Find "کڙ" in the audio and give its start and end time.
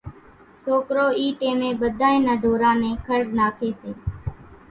3.07-3.21